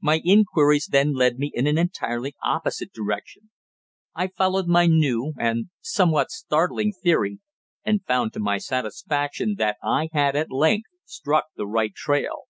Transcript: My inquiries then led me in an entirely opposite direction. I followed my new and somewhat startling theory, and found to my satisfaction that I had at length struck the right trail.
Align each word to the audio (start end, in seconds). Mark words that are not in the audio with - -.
My 0.00 0.20
inquiries 0.24 0.88
then 0.90 1.12
led 1.14 1.38
me 1.38 1.52
in 1.54 1.68
an 1.68 1.78
entirely 1.78 2.34
opposite 2.42 2.92
direction. 2.92 3.50
I 4.12 4.26
followed 4.26 4.66
my 4.66 4.86
new 4.86 5.34
and 5.38 5.66
somewhat 5.80 6.32
startling 6.32 6.92
theory, 7.00 7.38
and 7.84 8.04
found 8.04 8.32
to 8.32 8.40
my 8.40 8.58
satisfaction 8.58 9.54
that 9.58 9.76
I 9.80 10.08
had 10.12 10.34
at 10.34 10.50
length 10.50 10.88
struck 11.04 11.44
the 11.54 11.68
right 11.68 11.94
trail. 11.94 12.46